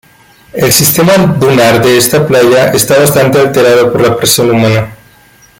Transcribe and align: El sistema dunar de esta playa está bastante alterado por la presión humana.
El 0.53 0.73
sistema 0.73 1.13
dunar 1.15 1.79
de 1.79 1.95
esta 1.95 2.25
playa 2.25 2.71
está 2.71 2.97
bastante 2.97 3.37
alterado 3.37 3.91
por 3.91 4.01
la 4.01 4.17
presión 4.17 4.49
humana. 4.49 4.95